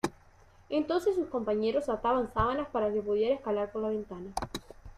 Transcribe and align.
Entonces 0.69 1.13
sus 1.13 1.27
compañeros 1.27 1.87
ataban 1.87 2.33
sábanas 2.33 2.67
para 2.69 2.91
que 2.91 3.01
pudiera 3.03 3.35
escalar 3.35 3.71
por 3.71 3.83
la 3.83 3.89
ventana. 3.89 4.33